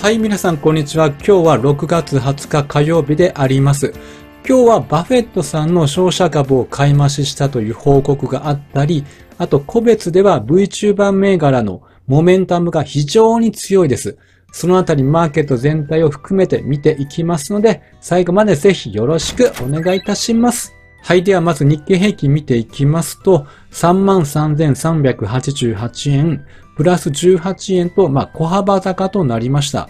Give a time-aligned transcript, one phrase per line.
[0.00, 1.08] はい、皆さん、こんにちは。
[1.08, 3.92] 今日は6月20日火曜日であります。
[4.48, 9.04] 今日はバフェットさんの商社株を買い増ししたという報告があったり、
[9.38, 14.16] あと個別では VTuber 銘柄のモメンタムが非常に強いです。
[14.52, 20.77] そのあたりマーケット全体を含めて見ていきますので、最後までぜひよろしくお願いいたします。
[21.08, 21.22] はい。
[21.22, 26.44] では、まず日経平均見ていきますと、33,388円、
[26.76, 29.88] プラス18円と、まあ、小幅高となりました。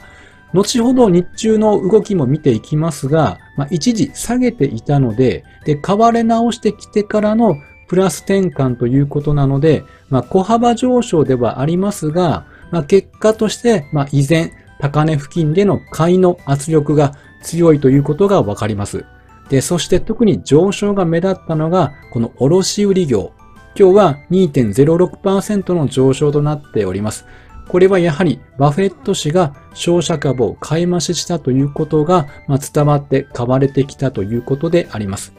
[0.54, 7.56] 後ほど日中の動きも見ていきますが、まあ、一時下げていたので、で、買われ直してきてからの
[7.88, 19.04] プラス転換ということなので、まあ、小幅上昇ではありますが、まあ、結果として、まあ、依然、高値付近での買いの圧力が強いということがわかります。
[19.48, 23.32] で、そして特に上昇が目立ったのが、この卸売業。
[23.78, 27.26] 今日は2.06%の上昇となっております。
[27.68, 35.34] これはやはりバフェット氏が商社株を買い増ししたということが、ま、伝わって買われてきたということであります。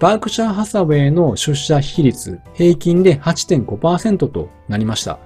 [0.00, 5.18] バークシャーハサウェイの出社比率平均で8.5%となりました。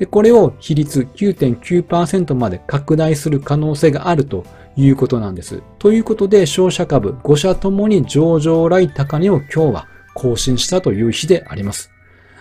[0.00, 5.62] で、これを比率9.9%まで拡大する可能性があるということなんです。
[5.78, 11.90] ということで、商社株5社ともに上場来高値を今日は更新したという日であります。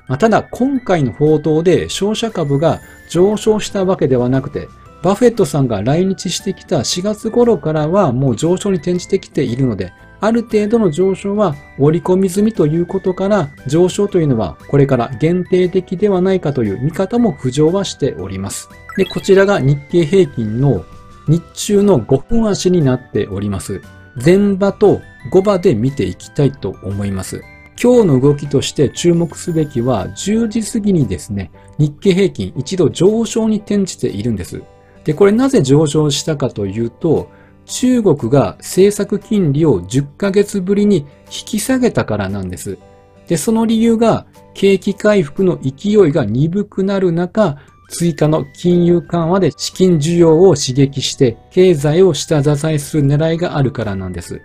[0.07, 2.79] まあ、ただ、今回の報道で商社株が
[3.09, 4.69] 上昇したわけではなくて、
[5.03, 18.69] バフェットさんが来日してきた4月頃からはもう上昇に転じてきているので、ある程度の上昇は織り込み済みということから、上昇というのはこれから限定的ではないかという見方も浮上はしております。
[18.97, 20.83] で、こちらが日経平均の
[21.27, 23.81] 日中の5分足になっております。
[24.23, 27.41] 前場と5場で見ていきたいと思います。
[27.81, 34.61] 今日の動きとして注目すべきは10時過ぎにですね、日経平均一度上昇に転じているんです。
[35.05, 37.29] で、これなぜ上昇したかというと、
[37.69, 42.79] 中国が政策金利を10ヶ月ぶりに引き下げたからなんです。
[43.27, 47.57] で、その理由が景気回復の勢いが鈍くなる中、
[47.89, 54.41] 追加の金融緩和で資金需要を刺激して経済を下支えする狙いがあるからなんです。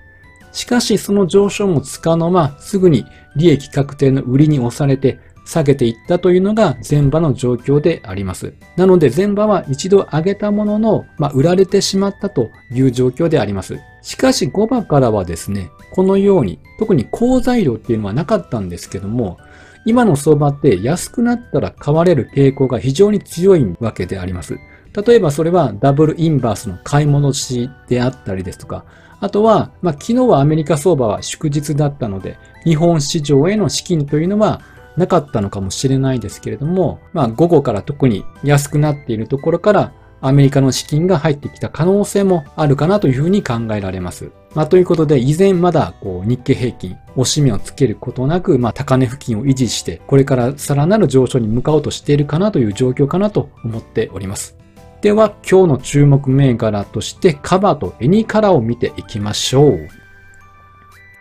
[0.52, 3.04] しかしその上昇もつかの間すぐに
[3.36, 8.54] 利益確定の売りに押されて下げていったというのが前場の状況であります。
[8.76, 13.78] なので前場は一度上げたものの、まあ、売られてしまったという状況であります。
[14.02, 19.38] しかし5場からはですね、このように特に好材料っていうのはなかったんですけども、
[19.86, 24.58] 今の相場って安くなったら買われる傾向が非常に強いわけであります。
[25.06, 28.84] 例えばそれはダブルインバースの買い戻しであったりですとか、
[29.20, 34.60] あとは、まあ、昨日はアメリカ相場は祝日だったので、日本市場への資金というのは
[34.96, 44.30] なかったのかもしれないですけれども、まあ、午後から特に安くなっているところからアメリカの資金が入ってきた可能性もあるかなというふうに考えられます。
[44.54, 54.56] まあ、ということで、依然まだこう日経平均、押し目をつけることなく、まあ、高値付近を維持して、これからさらなる上昇に向かおうとしているかなという状況かなと思っております。
[55.02, 60.03] では、今日の注目銘柄として、カバーとエニカラーを見ていきましょう。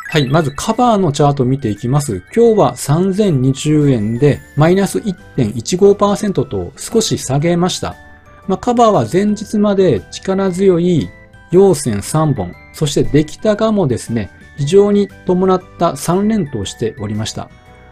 [0.10, 0.28] はい。
[0.28, 2.22] まずカバーのチャート見ていきます。
[2.36, 7.96] 今日は3020円でマイナス1.15%と少し下げました。
[8.48, 11.10] まあ、カバーは前日まで力強い
[11.52, 17.50] 陽線3本、そして出来たがもですね、非常に伴った3連投しておりました。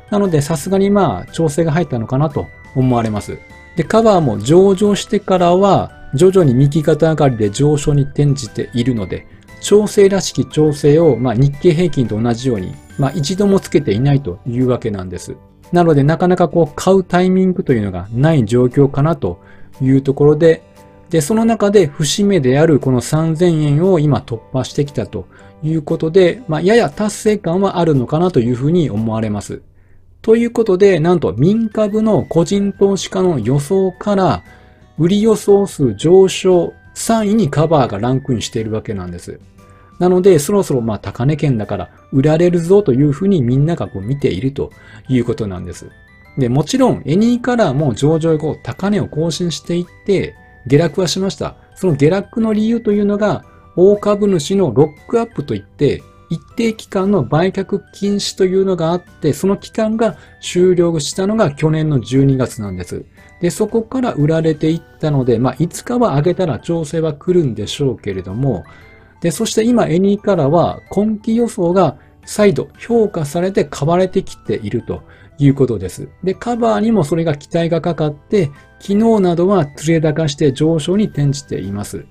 [0.10, 3.40] なのでさすがにまあ調整が入ったのかなと思われます。
[3.76, 9.26] で、カバーも上場してからは徐々に右肩上がりで上昇に転じているので、
[9.62, 15.38] 調整らしき調整を、まあ、日経平均と同じように、まあ、一度もつけていないというわけなんです。
[15.72, 19.40] なので、なかなかこう、買うタイミングというのがない状況かなと
[19.82, 20.64] いうところで、
[21.10, 25.28] で、その中で節目であるこの3000円を今突破してきたと
[25.64, 29.62] いうことで、まあ、やや達成感はあるのかなというふうに思われます。
[30.22, 34.44] ということで、なんと民株の個人投資家の予想から、
[34.98, 39.40] 売り予想数上昇3位にカバーがランクインしているわけなんです。
[40.02, 44.72] なので、そろそろまあ高値圏だから売られるぞというふうにみんながこう見ていると
[45.08, 45.92] いうことなんです。
[46.40, 50.34] で、もちろん、エニーカラーも上場後高値を更新していって、
[50.66, 51.56] 下落はしました。
[51.76, 53.46] その下落の理由というのが、
[53.76, 56.02] 大株主のロックアップといって、
[56.32, 63.06] 一定期間の売却禁止というのがあって、その期間が終了したのが去年の12月なんです。
[63.40, 68.64] で、そこから売られていったので、まあ、いつかは上げたら調整は来るんでしょうけれども、
[69.22, 75.04] で、そして今、エニーからは今期予想が再度評価されて買われてきていると
[75.38, 76.10] いうことです。
[76.24, 82.06] で、カバーにもそれが期待がかかって、昨日などは釣れ高して上昇に転じています。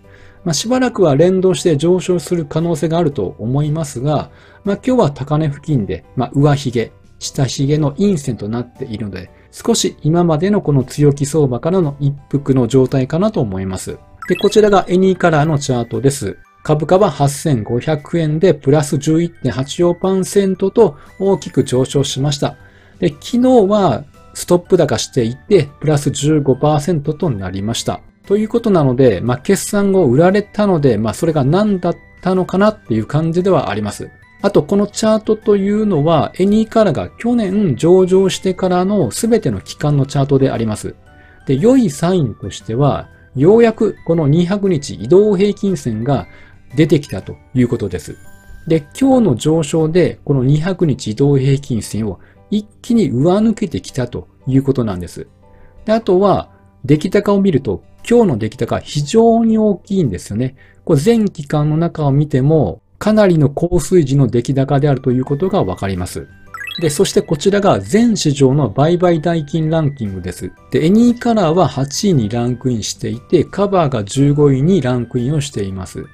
[0.45, 4.31] まあ、しばらくは連動して上昇する可能性があると思いますが、
[4.65, 13.99] まあ、今日は高値付近で、まあ、上髭、下髭の陰線となっているので、少し今までのこの強気相場からの一服の状態かなと思います。
[14.29, 16.39] で、こちらがエニーカラーのチャートです。
[16.63, 22.57] 株価は8500円でプラス11.84%と大きく上昇しました。
[22.99, 24.05] で、昨日は
[24.35, 28.01] ストップ高していて、プラス15%となりました。
[28.27, 34.11] ということなので、まあ、決算後売られたので、まあ、それが何だったのかなっていう感じではあります。
[34.43, 40.95] あと、このチャートというのは、エニーカラが去年上場してからの全ての期間のチャートであります。
[41.47, 46.27] で、良いサインとしては、ようやくこの200日移動平均線が
[46.75, 48.17] 出てきたということです。
[48.67, 52.21] で、今日の上昇でこの200日移動平均線を
[52.51, 55.29] 一気に上抜けてきたということなんです。
[55.85, 56.51] であとは、
[56.85, 60.57] 出来高を見ると、今日の出来高非常に大きいんですよね。
[60.85, 66.27] これ全期間の中を見ても、かなりの高水時の出来高であるということがわかります。
[66.81, 70.53] で、そしてこちらが全市場の売買代金ランキングです。
[70.71, 76.07] で、エニーカラーは8位にランクインしていて、カバーが15位にランクインをしています。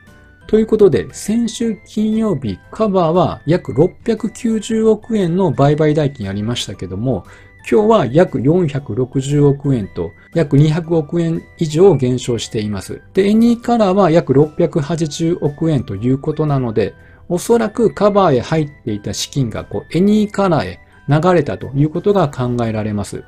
[0.47, 7.25] ということで、先週金曜日、カバーは約690億円の売買代金ありましたけども、
[7.69, 13.03] 今日は約460億円と約200億円以上減少しています。
[13.13, 16.95] で、 ANYCOLOR は約680億円ということなので、
[17.29, 23.25] おそらくカバーへ入っていた資金がこう ANYCOLOR へ流れたということが考えられます。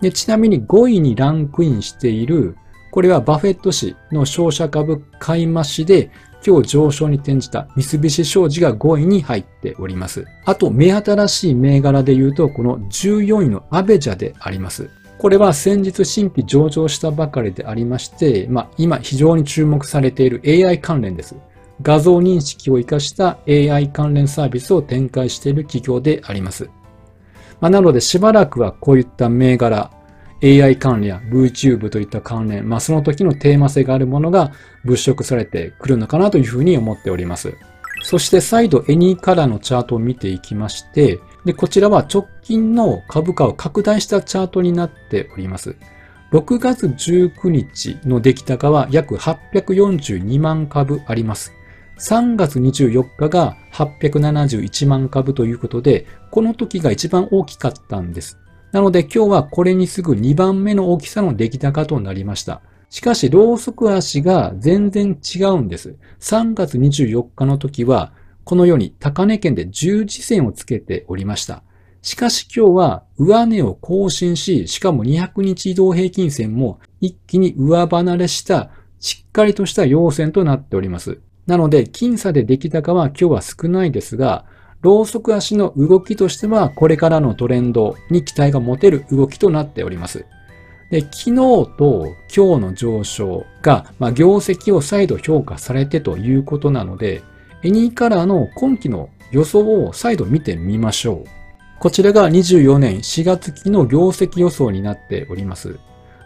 [0.00, 2.56] でちなみに5位にランクインしている、
[2.96, 6.10] これはバフェット氏の商社株買い増しで
[6.42, 10.24] 今日上昇に転じた三菱商事が5位に入っております。
[10.46, 14.88] あと、目新しい銘柄で言うと、この14位の ABEJA であります。
[15.18, 21.36] これは先日新規上場したばかりでありまして、まあ、今非常に注目されている AI 関連です。
[21.82, 26.70] 画像認識を活かした AI 関連サービスを展開している企業であります。
[27.60, 29.90] まあ、なのでしばらくはこういった銘柄、
[30.42, 34.52] AI 関連や VTube といった関連、まあその時のテーマ性があるものが
[34.84, 37.54] 物色されてくるのかなというふうに思っております。
[38.02, 45.76] そして再度エニーカラーのチャートを見ていきまして、で、こちらは直近の株価を拡大したチャートになっております。
[46.32, 51.52] 6月19日の出来高は約842万株あります。
[51.98, 58.38] 3月24日が871万株ということで、この時が一番大きかったんです。
[58.76, 62.60] なので今日はこれにすぐ2番目の大きさの出来高となりました。
[62.90, 65.96] しかし、ローソク足が全然違うんです。
[66.20, 68.12] 3月24日の時は、
[68.44, 71.62] このように高値圏で十字線をつけておりました。
[72.02, 78.68] しかし今日は上値を更新し、しかも200日移動平均線も一気に上離れした
[79.00, 81.22] しっかりとした陽線となっております。
[81.46, 84.44] なので、僅差で出来高は今日は少ないですが、
[84.82, 90.26] ローソク足の動きとしては、これからのトレンドに期待が持てる動きとなっております。
[90.90, 91.34] で、昨日
[91.76, 97.22] と今日の上昇が、まあ、業績を再度評価されてということなので、
[97.62, 101.36] エニーカラーの今期の予想を再度見てみましょう。
[101.80, 105.78] こちらが24年4月期の業績予想になっております。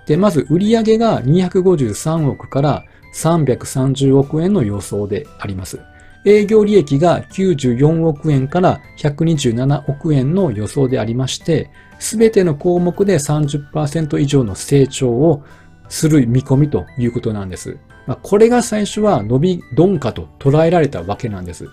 [0.07, 5.81] で、まず売上が253億から330億円の予想であります。
[6.25, 15.43] 営業利益が94億円から127億円の予想でありまして、すべての項目で30%以上の成長を
[15.89, 17.79] する見込みということなんです。
[18.07, 21.69] まあ、これが最初は伸び鈍化と捉えられたわけなんです。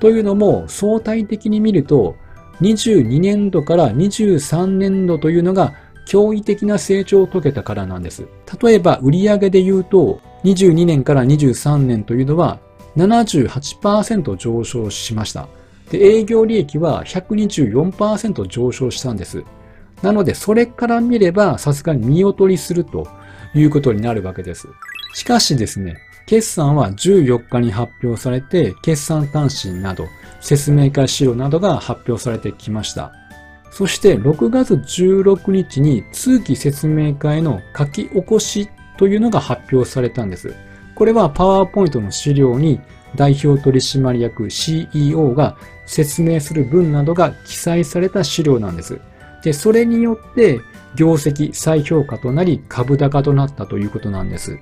[0.00, 2.16] というのも相対的に見ると
[2.60, 5.74] 22年度から23年度というのが
[6.06, 8.26] 驚異的な成長を遂げたからなんです。
[8.62, 12.58] 例えば売上で言うと22年から23年というのは
[12.96, 15.48] 78%上昇しました。
[15.90, 19.44] で、営業利益は124%上昇したんです。
[20.02, 23.06] なので、それから見れば、さすがに見劣りすると
[23.54, 24.68] いうことになるわけです。
[25.14, 30.06] しかしですね、決算は14日に発表されて、決算単身など、
[30.40, 33.12] 説明会資料などが発表されてきました。
[33.70, 40.54] そして6月16日に通期説明会の書き起こしというのが発表されたんです。
[41.00, 42.78] これはパワーポイントの資料に
[43.16, 49.00] 代表取締役 CEO が説明する文などが記載された資料なんです。
[49.42, 50.60] で、それによって
[50.94, 54.58] 業績再評価となり株高となったということなんです。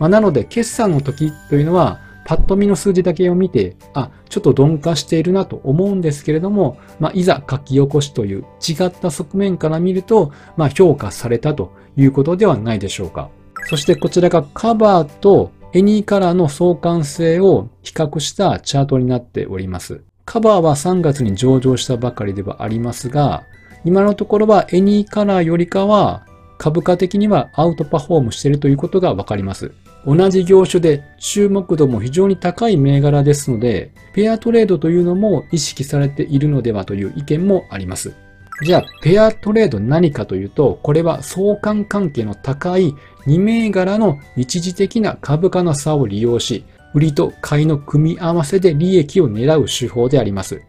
[0.00, 13.30] まあ、なので、決算の時というのは、パッと見の数字だけを見て、あ、ちょっと鈍化しているなと思うんですけれども、まあ、いざ書き起こしという違った側面から見ると、まあ、評価されたということではないでしょうか。
[13.68, 20.04] そしてこちらがカバーとエニーカラーの相関性を比較したチャートになっております。
[20.24, 23.42] カバーは3月に上場したばかりではありますが、
[23.84, 26.24] 今のところはエニーカラーよりかは
[26.56, 29.70] 株価的にはアウトパフォームしているということがわかります。
[30.06, 38.14] 同じ業種で注目度も非常に高い銘柄ですので、ペアトレードというのも意識されているのではという意見もあります。
[38.62, 42.94] じゃあ、ペアトレード何かというと、これは相関関係の高い
[43.26, 46.64] 2銘柄の一時的な株価の差を利用し、
[46.94, 50.62] 売りと買いの組み合わせで利益を狙う手法であります。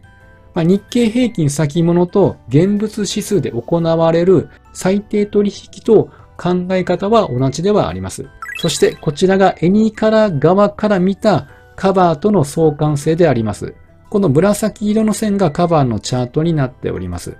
[0.54, 8.28] まあ、日経平均先物と現物指数で行われる最低取引と考え方は同じではあります。
[8.58, 13.74] そしてこちらがエニーカラー側から見たカバーとの相関性であります。
[14.10, 17.36] この紫色の線がカバーのチャートになっております。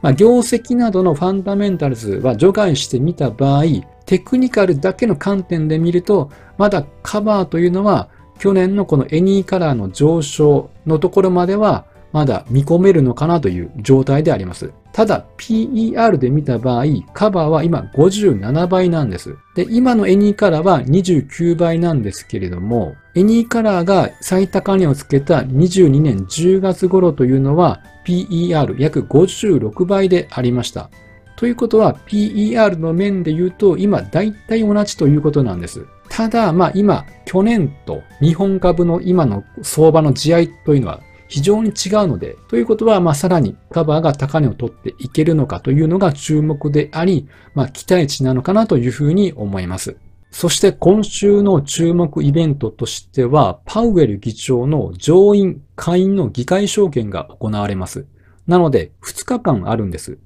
[0.00, 3.64] まあ、業績などのファンダメンタルズは除外してみた場合、
[4.06, 14.72] テクニカルだけの観点で見ると、まだカバーというのは去年のこのエニーカラーの上昇のところまではまだ見込めるのかなという状態であります。
[14.92, 19.36] ただ PER で見た場合、カバーは今57倍なんです。
[19.54, 30.90] で、今のエニーカラーは29倍なんですけれども、エニーカラーが最高値をつけた22年10月頃というのは PER 約56倍でありました。
[31.36, 35.86] ということは PER の面で言うと今大体同じということなんです。
[36.08, 41.74] ただ、まあ今、去年と日本株の今の相場の地合いというのは非常に違う
[42.08, 49.96] ので、ということは、まあ、さらにカバーが高値を取っていけるのかというのが注目であり、まあ、期待値なのかなというふうに思います。
[50.30, 58.06] そして今週の注目イベントとしては、パウエル議長の上院、下院の議会証券が行われます。
[58.46, 60.18] なので、2日間あるんです。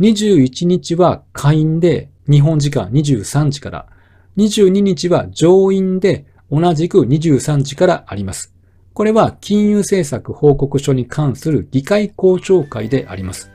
[0.00, 3.86] 21日は下院で日本時間23時から、
[4.36, 8.53] 22日は上院で同じく23時からあります。
[8.94, 13.50] これは金融政策報告書に関する議会公聴会であります。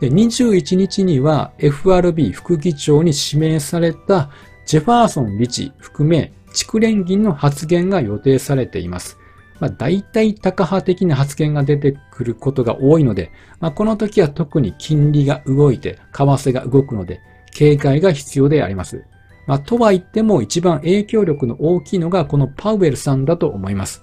[0.00, 4.30] で21日には FRB 副議長に指名された
[4.66, 9.18] ジェファーソン理事含め地連銀の発言が予定されています。
[9.60, 13.30] まあ、大体高派的な発言が出てくることが多いので、
[13.60, 17.20] まあ、この時は特に金利が動いて為替が動くので
[17.52, 19.04] 警戒が必要であります。
[19.46, 24.02] まあ、とは言っても一番影響力の大きいのがこのパウエルさんだと思います。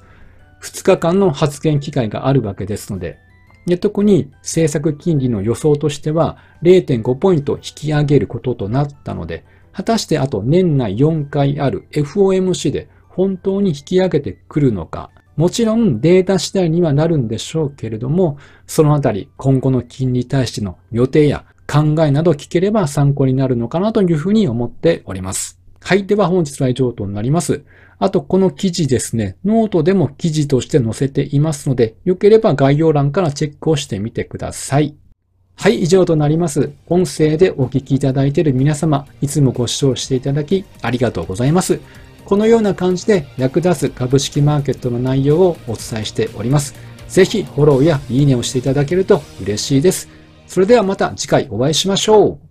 [0.62, 3.18] 2日間の発言機会があるわけですので、
[3.66, 18.38] で特に政策金利の予想としては0.5ポイント引き上げることとなったので、果たしてあと年内4回ある FOMC で本当に引き上げてくるのか、もちろんデータ次第にはなるんでしょうけれども、
[18.68, 25.59] そのあたり今後の金利に対しての予定や考えなど聞ければ参考になるのかなというふうに思っております。
[25.81, 26.05] はい。
[26.05, 27.63] では本日は以上となります。
[27.98, 34.95] あと、この記事ですね、ノートでも記事として載せていますので、よければ概要欄からチェックをしてみてください。
[35.55, 36.71] はい、以上となります。
[36.88, 41.81] 音声でお聞きいただいている皆様、いつもご視聴していただきありがとうございます。
[42.24, 46.75] このような感じで役立つ株式マーケットの内容をお伝えしております。
[47.09, 50.07] ぜひフォローやいいねをしていただけると嬉しいです。
[50.48, 52.49] それではまた次回お会いしましょう。